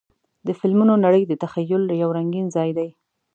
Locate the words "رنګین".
2.17-2.47